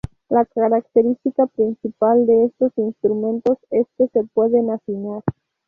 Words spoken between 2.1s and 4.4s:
de estos instrumentos es que se